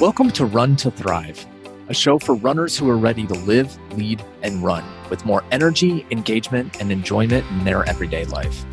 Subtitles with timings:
[0.00, 1.44] Welcome to Run to Thrive,
[1.90, 6.06] a show for runners who are ready to live, lead, and run with more energy,
[6.10, 8.64] engagement, and enjoyment in their everyday life.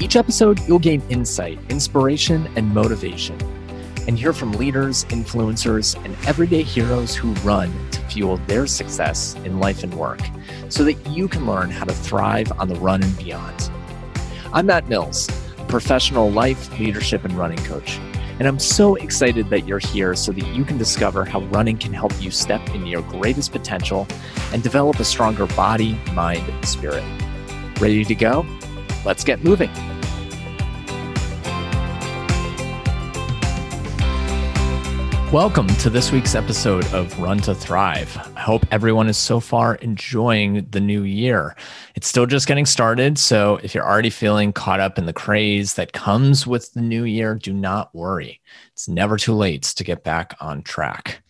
[0.00, 3.40] Each episode, you'll gain insight, inspiration, and motivation,
[4.06, 9.60] and hear from leaders, influencers, and everyday heroes who run to fuel their success in
[9.60, 10.20] life and work
[10.68, 13.70] so that you can learn how to thrive on the run and beyond.
[14.52, 15.26] I'm Matt Mills,
[15.56, 17.98] a professional life, leadership, and running coach.
[18.38, 21.92] And I'm so excited that you're here so that you can discover how running can
[21.92, 24.06] help you step into your greatest potential
[24.52, 27.04] and develop a stronger body, mind, and spirit.
[27.80, 28.44] Ready to go?
[29.04, 29.70] Let's get moving.
[35.34, 38.16] Welcome to this week's episode of Run to Thrive.
[38.36, 41.56] I hope everyone is so far enjoying the new year.
[41.96, 43.18] It's still just getting started.
[43.18, 47.02] So if you're already feeling caught up in the craze that comes with the new
[47.02, 48.40] year, do not worry.
[48.74, 51.24] It's never too late to get back on track.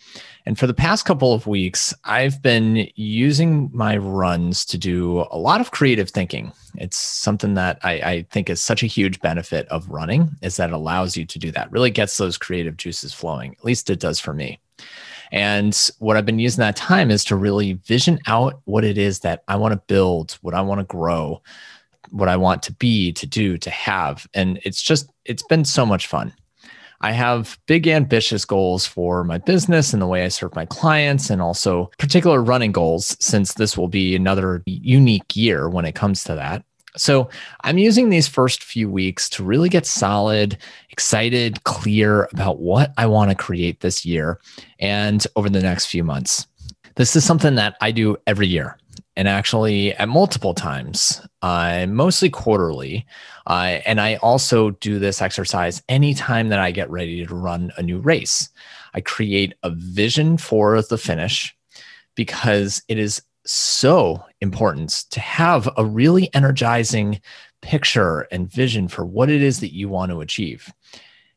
[0.47, 5.39] And for the past couple of weeks, I've been using my runs to do a
[5.39, 6.53] lot of creative thinking.
[6.77, 10.71] It's something that I, I, think is such a huge benefit of running is that
[10.71, 13.53] it allows you to do that, really gets those creative juices flowing.
[13.53, 14.59] At least it does for me.
[15.33, 19.21] And what I've been using that time is to really vision out what it is
[19.21, 21.43] that I want to build, what I want to grow,
[22.11, 24.27] what I want to be, to do, to have.
[24.35, 26.35] And it's just, it's been so much fun.
[27.05, 31.29] I have big ambitious goals for my business and the way I serve my clients,
[31.29, 36.25] and also particular running goals, since this will be another unique year when it comes
[36.25, 36.65] to that.
[36.97, 37.29] So
[37.63, 40.57] I'm using these first few weeks to really get solid,
[40.89, 44.41] excited, clear about what I want to create this year
[44.79, 46.47] and over the next few months.
[46.95, 48.79] This is something that I do every year
[49.17, 53.07] and actually at multiple times, uh, mostly quarterly.
[53.47, 57.83] Uh, and I also do this exercise anytime that I get ready to run a
[57.83, 58.49] new race.
[58.95, 61.55] I create a vision for the finish
[62.15, 67.21] because it is so important to have a really energizing
[67.61, 70.73] picture and vision for what it is that you want to achieve.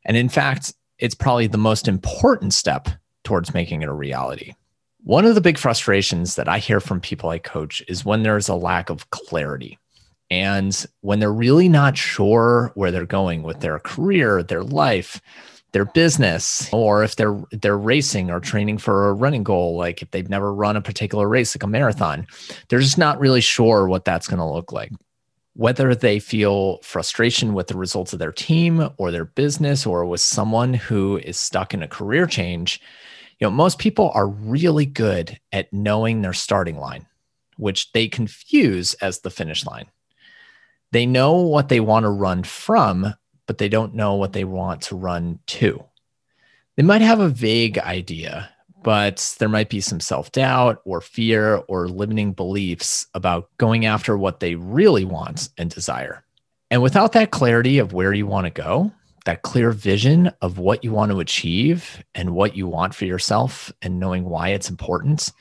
[0.05, 2.87] And in fact, it's probably the most important step
[3.23, 4.53] towards making it a reality.
[5.03, 8.49] One of the big frustrations that I hear from people I coach is when there's
[8.49, 9.77] a lack of clarity.
[10.29, 15.21] And when they're really not sure where they're going with their career, their life,
[15.71, 20.11] their business, or if they're they're racing or training for a running goal, like if
[20.11, 22.25] they've never run a particular race like a marathon,
[22.67, 24.91] they're just not really sure what that's going to look like.
[25.53, 30.21] Whether they feel frustration with the results of their team or their business or with
[30.21, 32.79] someone who is stuck in a career change,
[33.39, 37.07] you know, most people are really good at knowing their starting line,
[37.57, 39.87] which they confuse as the finish line.
[40.91, 43.13] They know what they want to run from,
[43.45, 45.83] but they don't know what they want to run to.
[46.75, 48.49] They might have a vague idea,
[48.83, 54.17] but there might be some self doubt or fear or limiting beliefs about going after
[54.17, 56.23] what they really want and desire.
[56.69, 58.91] And without that clarity of where you want to go,
[59.25, 63.71] that clear vision of what you want to achieve and what you want for yourself
[63.81, 65.31] and knowing why it's important,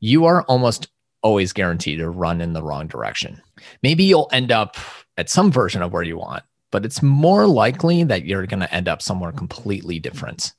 [0.00, 0.88] you are almost
[1.22, 3.40] always guaranteed to run in the wrong direction.
[3.82, 4.76] Maybe you'll end up
[5.16, 8.74] at some version of where you want, but it's more likely that you're going to
[8.74, 10.52] end up somewhere completely different.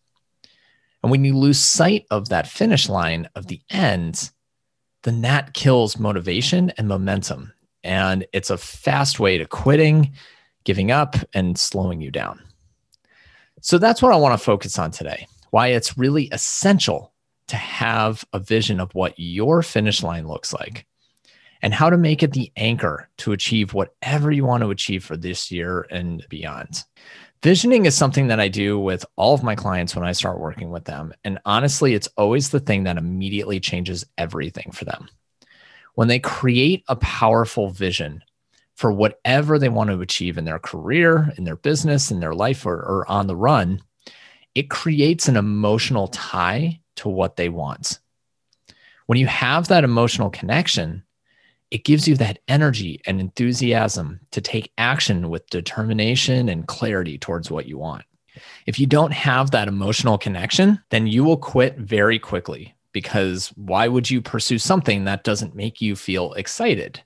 [1.03, 4.31] And when you lose sight of that finish line of the end,
[5.03, 7.53] then that kills motivation and momentum.
[7.83, 10.13] And it's a fast way to quitting,
[10.63, 12.41] giving up, and slowing you down.
[13.61, 17.13] So that's what I want to focus on today why it's really essential
[17.47, 20.85] to have a vision of what your finish line looks like
[21.61, 25.17] and how to make it the anchor to achieve whatever you want to achieve for
[25.17, 26.83] this year and beyond.
[27.43, 30.71] Visioning is something that I do with all of my clients when I start working
[30.71, 31.13] with them.
[31.23, 35.07] And honestly, it's always the thing that immediately changes everything for them.
[35.93, 38.23] When they create a powerful vision
[38.75, 42.65] for whatever they want to achieve in their career, in their business, in their life,
[42.65, 43.81] or, or on the run,
[44.57, 47.99] it creates an emotional tie to what they want.
[49.05, 51.03] When you have that emotional connection,
[51.69, 57.51] it gives you that energy and enthusiasm to take action with determination and clarity towards
[57.51, 58.03] what you want.
[58.65, 63.87] If you don't have that emotional connection, then you will quit very quickly because why
[63.87, 67.03] would you pursue something that doesn't make you feel excited?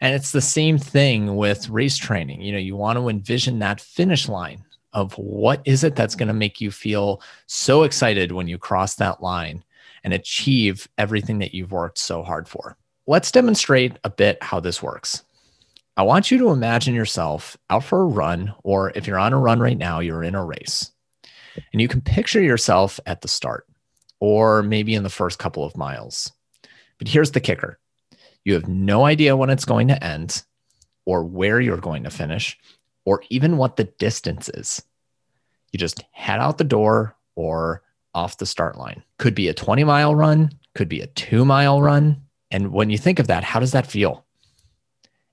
[0.00, 2.40] And it's the same thing with race training.
[2.40, 4.64] You know, you want to envision that finish line
[4.94, 8.94] of what is it that's going to make you feel so excited when you cross
[8.94, 9.64] that line
[10.04, 12.76] and achieve everything that you've worked so hard for.
[13.06, 15.24] Let's demonstrate a bit how this works.
[15.96, 19.38] I want you to imagine yourself out for a run, or if you're on a
[19.38, 20.90] run right now, you're in a race.
[21.72, 23.66] And you can picture yourself at the start
[24.20, 26.32] or maybe in the first couple of miles.
[26.98, 27.78] But here's the kicker
[28.44, 30.42] you have no idea when it's going to end
[31.06, 32.58] or where you're going to finish
[33.04, 34.82] or even what the distance is.
[35.72, 37.82] You just head out the door or
[38.14, 39.02] off the start line.
[39.18, 42.22] Could be a 20 mile run, could be a two mile run.
[42.50, 44.24] And when you think of that, how does that feel?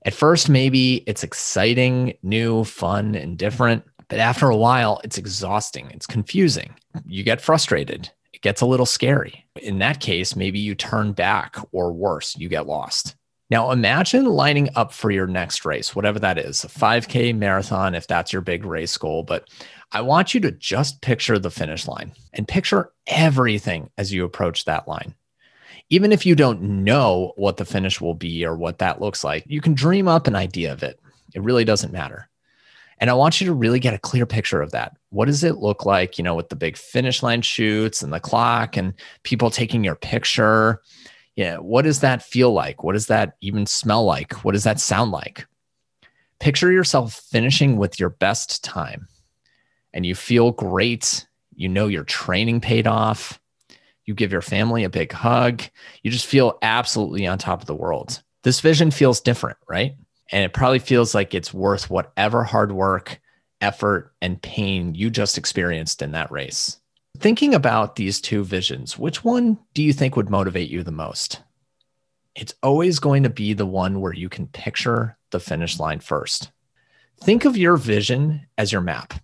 [0.04, 3.84] At first, maybe it's exciting, new, fun, and different.
[4.08, 5.90] But after a while, it's exhausting.
[5.92, 6.74] It's confusing.
[7.06, 8.10] You get frustrated.
[8.32, 9.46] It gets a little scary.
[9.56, 13.14] In that case, maybe you turn back, or worse, you get lost.
[13.52, 18.06] Now, imagine lining up for your next race, whatever that is a 5K marathon, if
[18.06, 19.24] that's your big race goal.
[19.24, 19.46] But
[19.92, 24.64] I want you to just picture the finish line and picture everything as you approach
[24.64, 25.14] that line.
[25.90, 29.44] Even if you don't know what the finish will be or what that looks like,
[29.46, 30.98] you can dream up an idea of it.
[31.34, 32.30] It really doesn't matter.
[33.00, 34.96] And I want you to really get a clear picture of that.
[35.10, 38.18] What does it look like, you know, with the big finish line chutes and the
[38.18, 38.94] clock and
[39.24, 40.80] people taking your picture?
[41.36, 41.56] Yeah.
[41.56, 42.82] What does that feel like?
[42.82, 44.44] What does that even smell like?
[44.44, 45.46] What does that sound like?
[46.40, 49.06] Picture yourself finishing with your best time
[49.94, 51.26] and you feel great.
[51.54, 53.40] You know your training paid off.
[54.04, 55.62] You give your family a big hug.
[56.02, 58.22] You just feel absolutely on top of the world.
[58.42, 59.94] This vision feels different, right?
[60.32, 63.20] And it probably feels like it's worth whatever hard work,
[63.60, 66.80] effort, and pain you just experienced in that race.
[67.18, 71.40] Thinking about these two visions, which one do you think would motivate you the most?
[72.34, 76.50] It's always going to be the one where you can picture the finish line first.
[77.22, 79.14] Think of your vision as your map.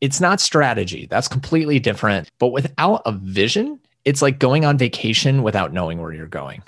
[0.00, 2.28] It's not strategy, that's completely different.
[2.38, 6.62] But without a vision, it's like going on vacation without knowing where you're going.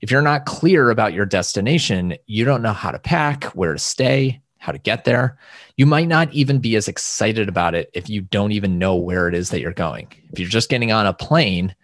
[0.00, 3.78] If you're not clear about your destination, you don't know how to pack, where to
[3.78, 5.36] stay, how to get there.
[5.76, 9.28] You might not even be as excited about it if you don't even know where
[9.28, 10.08] it is that you're going.
[10.32, 11.74] If you're just getting on a plane,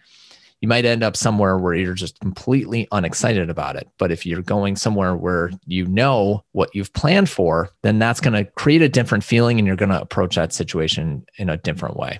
[0.61, 3.87] you might end up somewhere where you're just completely unexcited about it.
[3.99, 8.33] But if you're going somewhere where you know what you've planned for, then that's going
[8.33, 11.97] to create a different feeling and you're going to approach that situation in a different
[11.97, 12.19] way.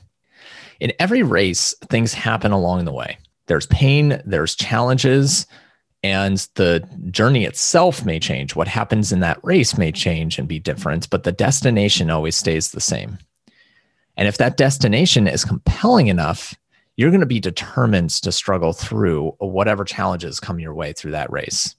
[0.79, 3.17] In every race, things happen along the way.
[3.47, 5.47] There's pain, there's challenges,
[6.03, 8.55] and the journey itself may change.
[8.55, 12.71] What happens in that race may change and be different, but the destination always stays
[12.71, 13.19] the same.
[14.17, 16.55] And if that destination is compelling enough,
[16.97, 21.31] you're going to be determined to struggle through whatever challenges come your way through that
[21.31, 21.75] race.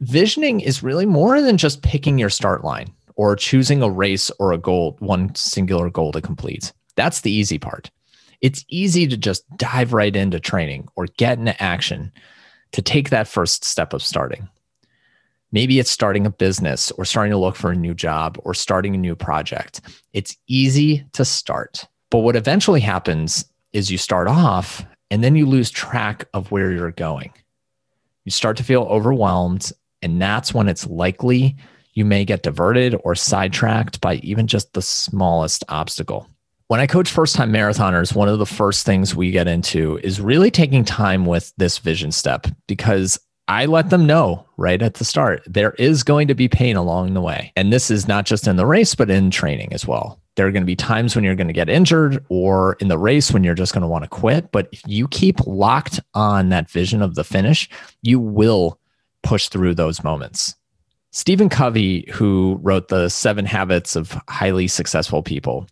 [0.00, 4.52] Visioning is really more than just picking your start line or choosing a race or
[4.52, 6.72] a goal, one singular goal to complete.
[6.94, 7.90] That's the easy part.
[8.40, 12.12] It's easy to just dive right into training or get into action
[12.72, 14.48] to take that first step of starting.
[15.50, 18.94] Maybe it's starting a business or starting to look for a new job or starting
[18.94, 19.80] a new project.
[20.12, 21.86] It's easy to start.
[22.10, 26.70] But what eventually happens is you start off and then you lose track of where
[26.70, 27.32] you're going.
[28.24, 29.72] You start to feel overwhelmed,
[30.02, 31.56] and that's when it's likely
[31.94, 36.28] you may get diverted or sidetracked by even just the smallest obstacle.
[36.68, 40.20] When I coach first time marathoners, one of the first things we get into is
[40.20, 43.18] really taking time with this vision step because
[43.48, 47.14] I let them know right at the start there is going to be pain along
[47.14, 47.54] the way.
[47.56, 50.20] And this is not just in the race, but in training as well.
[50.36, 52.98] There are going to be times when you're going to get injured or in the
[52.98, 54.52] race when you're just going to want to quit.
[54.52, 57.66] But if you keep locked on that vision of the finish,
[58.02, 58.78] you will
[59.22, 60.54] push through those moments.
[61.12, 65.66] Stephen Covey, who wrote the seven habits of highly successful people,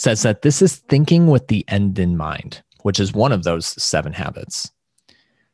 [0.00, 3.66] says that this is thinking with the end in mind, which is one of those
[3.82, 4.70] seven habits.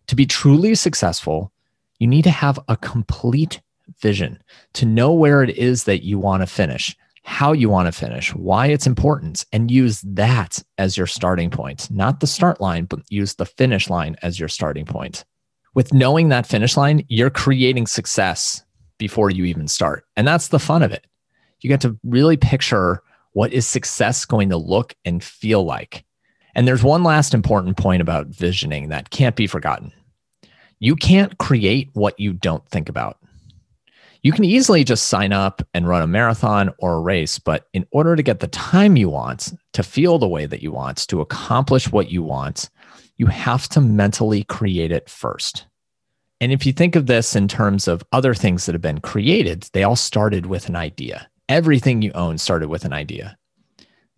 [0.08, 1.52] To be truly successful,
[1.98, 3.60] you need to have a complete
[4.00, 4.42] vision
[4.74, 8.32] to know where it is that you want to finish how you want to finish,
[8.36, 13.00] why it's important, and use that as your starting point, not the start line, but
[13.08, 15.24] use the finish line as your starting point.
[15.74, 18.64] With knowing that finish line, you're creating success
[18.96, 20.04] before you even start.
[20.16, 21.04] And that's the fun of it.
[21.62, 23.02] You get to really picture
[23.36, 26.06] what is success going to look and feel like.
[26.54, 29.92] And there's one last important point about visioning that can't be forgotten.
[30.80, 33.18] You can't create what you don't think about.
[34.22, 37.86] You can easily just sign up and run a marathon or a race, but in
[37.90, 41.20] order to get the time you want, to feel the way that you want, to
[41.20, 42.70] accomplish what you want,
[43.18, 45.66] you have to mentally create it first.
[46.40, 49.68] And if you think of this in terms of other things that have been created,
[49.74, 51.28] they all started with an idea.
[51.48, 53.36] Everything you own started with an idea.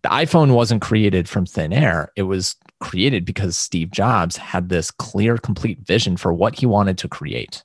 [0.01, 2.11] The iPhone wasn't created from thin air.
[2.15, 6.97] It was created because Steve Jobs had this clear, complete vision for what he wanted
[6.99, 7.63] to create.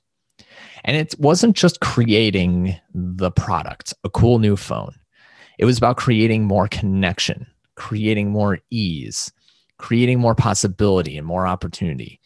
[0.83, 4.93] And it wasn't just creating the product, a cool new phone.
[5.57, 9.31] It was about creating more connection, creating more ease,
[9.77, 12.19] creating more possibility and more opportunity.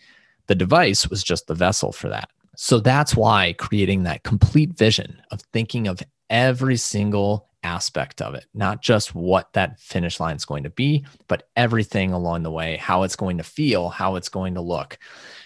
[0.48, 2.30] The device was just the vessel for that.
[2.56, 8.46] So that's why creating that complete vision of thinking of every single aspect of it,
[8.54, 12.78] not just what that finish line is going to be, but everything along the way,
[12.78, 14.98] how it's going to feel, how it's going to look,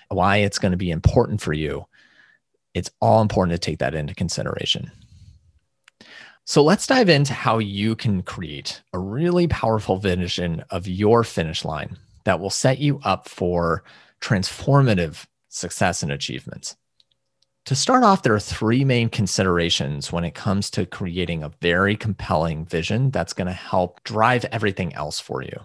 [0.10, 1.86] why it's going to be important for you.
[2.74, 4.92] It's all important to take that into consideration.
[6.46, 11.64] So let's dive into how you can create a really powerful vision of your finish
[11.64, 13.84] line that will set you up for
[14.20, 16.76] transformative success and achievements.
[17.68, 21.96] To start off, there are three main considerations when it comes to creating a very
[21.96, 25.62] compelling vision that's going to help drive everything else for you.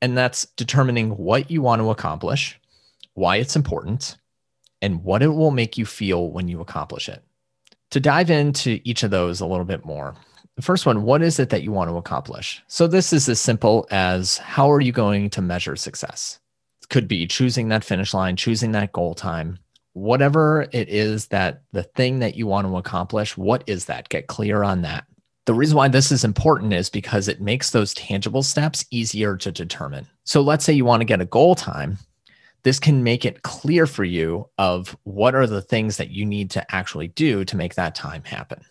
[0.00, 2.58] And that's determining what you want to accomplish,
[3.14, 4.16] why it's important,
[4.80, 7.24] and what it will make you feel when you accomplish it.
[7.90, 10.14] To dive into each of those a little bit more,
[10.54, 12.62] the first one, what is it that you want to accomplish?
[12.68, 16.38] So, this is as simple as how are you going to measure success?
[16.82, 19.58] It could be choosing that finish line, choosing that goal time,
[20.00, 24.08] whatever it is that the thing that you want to accomplish, what is that?
[24.08, 25.04] Get clear on that.
[25.44, 29.52] The reason why this is important is because it makes those tangible steps easier to
[29.52, 30.06] determine.
[30.24, 31.98] So let's say you want to get a goal time.
[32.62, 36.50] This can make it clear for you of what are the things that you need
[36.52, 38.62] to actually do to make that time happen.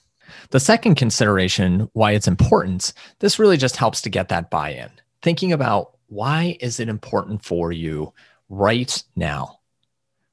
[0.49, 4.89] The second consideration, why it's important, this really just helps to get that buy in.
[5.21, 8.13] Thinking about why is it important for you
[8.47, 9.58] right now?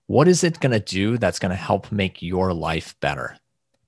[0.07, 3.37] What is it going to do that's going to help make your life better?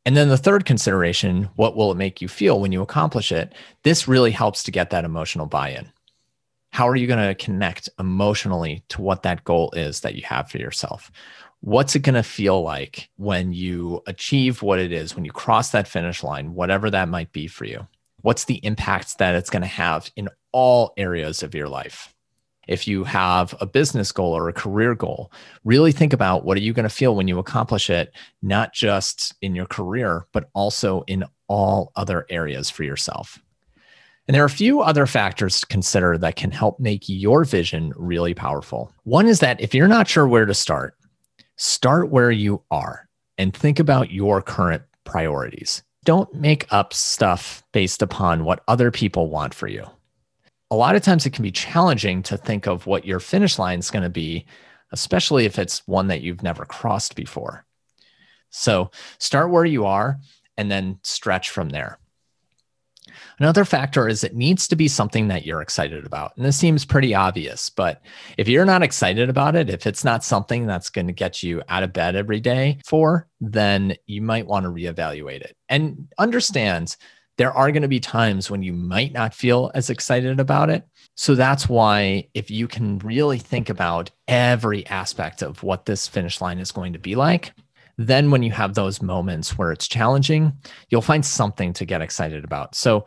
[0.05, 3.55] And then the third consideration, what will it make you feel when you accomplish it?
[3.83, 5.93] This really helps to get that emotional buy in.
[6.71, 10.51] How are you going to connect emotionally to what that goal is that you have
[10.51, 11.11] for yourself?
[11.61, 15.71] What's it going to feel like when you achieve what it is, when you cross
[15.71, 17.87] that finish line, whatever that might be for you?
[18.23, 22.15] What's the impact that it's going to have in all areas of your life?
[22.69, 25.33] If you have a business goal or a career goal.
[25.65, 29.35] Really think about what are you going to feel when you accomplish it not just
[29.43, 33.41] in your career but also in all other areas for yourself.
[34.27, 37.95] And there are a few other factors to consider that can help make your vision
[37.97, 38.93] really powerful.
[39.05, 40.95] One is that if you're not sure where to start
[41.57, 45.83] start where you are and think about your current priorities.
[46.05, 49.85] Don't make up stuff based upon what other people want for you
[50.71, 53.79] a lot of times it can be challenging to think of what your finish line
[53.79, 54.47] is going to be,
[54.93, 57.65] especially if it's one that you've never crossed before.
[58.51, 60.19] So start where you are
[60.57, 61.99] and then stretch from there.
[63.39, 66.37] Another factor is it needs to be something that you're excited about.
[66.37, 68.03] And this seems pretty obvious, but
[68.37, 71.63] if you're not excited about it, if it's not something that's going to get you
[71.69, 75.57] out of bed every day for, then you might want to reevaluate it.
[75.69, 76.97] And understand
[77.39, 80.85] there are going to be times when you might not feel as excited about it.
[81.15, 86.41] So that's why, if you can really think about every aspect of what this finish
[86.41, 87.53] line is going to be like,
[87.97, 90.53] then when you have those moments where it's challenging,
[90.91, 92.75] you'll find something to get excited about.
[92.75, 93.07] So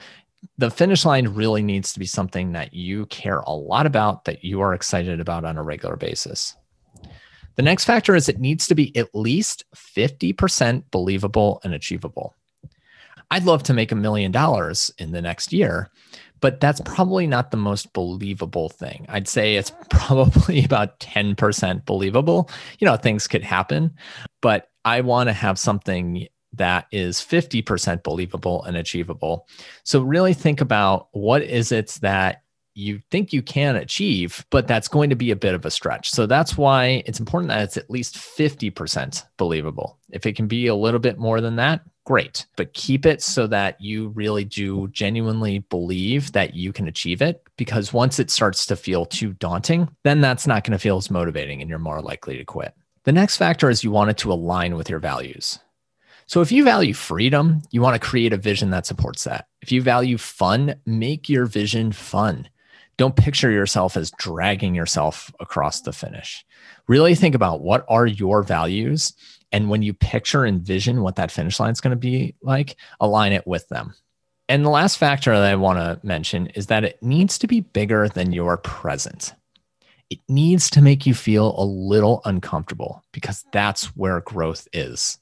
[0.58, 4.44] the finish line really needs to be something that you care a lot about, that
[4.44, 6.56] you are excited about on a regular basis.
[7.56, 12.36] The next factor is it needs to be at least 50% believable and achievable.
[13.32, 15.90] I'd love to make a million dollars in the next year,
[16.42, 19.06] but that's probably not the most believable thing.
[19.08, 22.50] I'd say it's probably about 10% believable.
[22.80, 23.96] You know, things could happen,
[24.42, 29.48] but I want to have something that is 50% believable and achievable.
[29.86, 34.88] So really think about what is it that you think you can achieve, but that's
[34.88, 36.10] going to be a bit of a stretch.
[36.10, 39.98] So that's why it's important that it's at least 50% believable.
[40.10, 42.46] If it can be a little bit more than that, great.
[42.56, 47.44] But keep it so that you really do genuinely believe that you can achieve it.
[47.58, 51.12] Because once it starts to feel too daunting, then that's not going to feel as
[51.12, 52.74] motivating and you're more likely to quit.
[53.04, 55.60] The next factor is you want it to align with your values.
[56.28, 59.48] So if you value freedom, you want to create a vision that supports that.
[59.62, 62.48] If you value fun, make your vision fun.
[62.98, 66.46] Don't picture yourself as dragging yourself across the finish.
[66.88, 69.14] Really think about what are your values.
[69.52, 72.78] And when you picture and vision what that finish line is going to be like,
[73.00, 73.94] align it with them.
[74.48, 77.62] And the last factor that I want to mention is that it needs to be
[77.62, 79.34] bigger than your present.
[80.10, 85.20] It needs to make you feel a little uncomfortable because that's where growth is.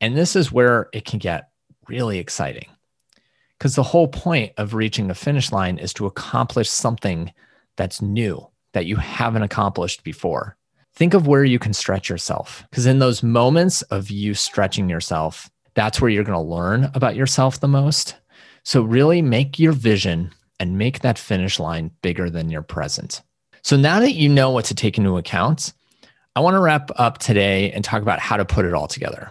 [0.00, 1.48] And this is where it can get
[1.88, 2.66] really exciting.
[3.56, 7.32] Because the whole point of reaching a finish line is to accomplish something
[7.76, 10.57] that's new that you haven't accomplished before.
[10.98, 12.64] Think of where you can stretch yourself.
[12.68, 17.14] Because in those moments of you stretching yourself, that's where you're going to learn about
[17.14, 18.16] yourself the most.
[18.64, 23.22] So, really make your vision and make that finish line bigger than your present.
[23.62, 25.72] So now that you know what to take into account,
[26.34, 29.30] I want to wrap up today and talk about how to put it all together.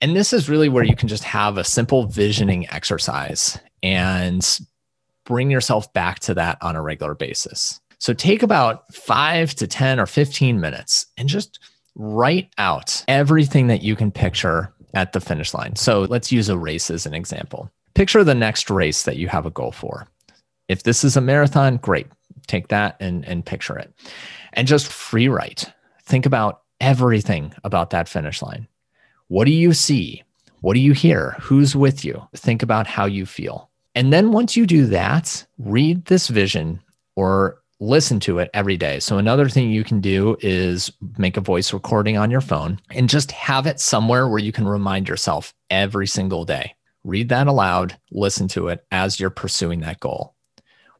[0.00, 4.60] And this is really where you can just have a simple visioning exercise and
[5.24, 7.80] bring yourself back to that on a regular basis.
[8.00, 11.60] So take about five to 10 or 15 minutes and just
[11.94, 15.76] write out everything that you can picture at the finish line.
[15.76, 17.70] So let's use a race as an example.
[17.94, 20.08] Picture the next race that you have a goal for.
[20.68, 22.06] If this is a marathon, great.
[22.46, 23.92] Take that and, and picture it.
[24.54, 25.70] And just free write.
[26.04, 28.66] Think about everything about that finish line.
[29.28, 30.22] What do you see?
[30.60, 31.36] What do you hear?
[31.40, 32.26] Who's with you?
[32.34, 33.70] Think about how you feel.
[33.94, 36.80] And then once you do that, read this vision
[37.14, 39.00] or listen to it every day.
[39.00, 43.08] So, another thing you can do is make a voice recording on your phone and
[43.08, 46.74] just have it somewhere where you can remind yourself every single day.
[47.02, 50.34] Read that aloud, listen to it as you're pursuing that goal.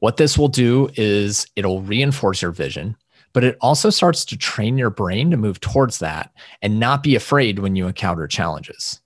[0.01, 2.97] What this will do is it'll reinforce your vision,
[3.35, 6.33] but it also starts to train your brain to move towards that
[6.63, 9.03] and not be afraid when you encounter challenges.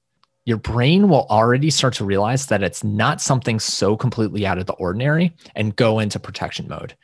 [0.47, 4.67] Your brain will already start to realize that it's not something so completely out of
[4.67, 6.95] the ordinary and go into protection mode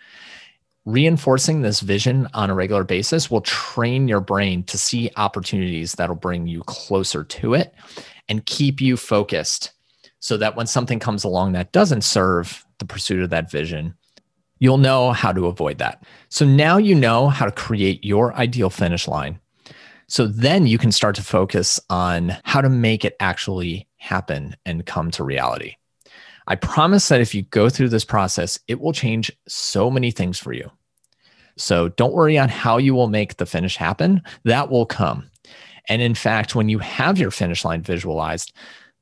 [0.86, 6.16] reinforcing this vision on a regular basis will train your brain to see opportunities that'll
[6.16, 7.74] bring you closer to it
[8.28, 9.72] and keep you focused
[10.20, 13.94] so that when something comes along that doesn't serve the pursuit of that vision,
[14.58, 16.02] you'll know how to avoid that.
[16.28, 19.40] So now you know how to create your ideal finish line.
[20.06, 24.84] So then you can start to focus on how to make it actually happen and
[24.84, 25.76] come to reality.
[26.46, 30.38] I promise that if you go through this process, it will change so many things
[30.38, 30.70] for you.
[31.56, 35.30] So don't worry on how you will make the finish happen, that will come.
[35.88, 38.52] And in fact, when you have your finish line visualized,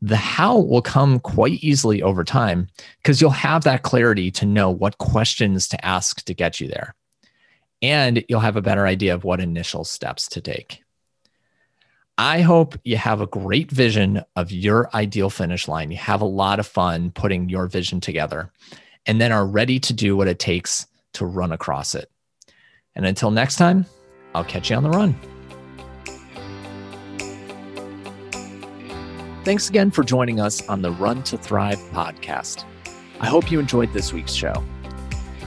[0.00, 2.68] the how will come quite easily over time
[3.02, 6.95] because you'll have that clarity to know what questions to ask to get you there.
[7.82, 10.82] And you'll have a better idea of what initial steps to take.
[12.21, 15.93] I hope you have a great vision of your ideal finish line.
[15.93, 18.50] You have a lot of fun putting your vision together
[19.07, 22.11] and then are ready to do what it takes to run across it.
[22.97, 23.87] And until next time,
[24.35, 25.15] I'll catch you on the run.
[29.45, 32.65] Thanks again for joining us on the Run to Thrive podcast.
[33.21, 34.65] I hope you enjoyed this week's show.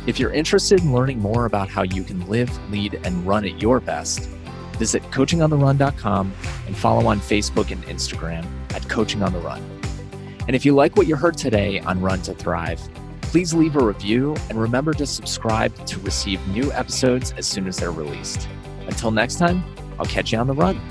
[0.07, 3.61] If you're interested in learning more about how you can live, lead, and run at
[3.61, 4.29] your best,
[4.81, 6.33] Visit coachingontherun.com
[6.65, 9.61] and follow on Facebook and Instagram at Coaching on the Run.
[10.47, 12.81] And if you like what you heard today on Run to Thrive,
[13.21, 17.77] please leave a review and remember to subscribe to receive new episodes as soon as
[17.77, 18.49] they're released.
[18.87, 19.63] Until next time,
[19.99, 20.81] I'll catch you on the run.